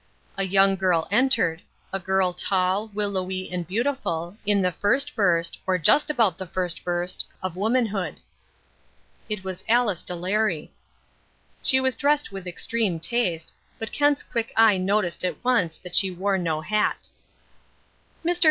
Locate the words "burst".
5.15-5.59, 6.83-7.23